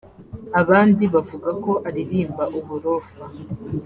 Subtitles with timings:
[0.61, 3.21] abandi bavuga ko aririmba uburofa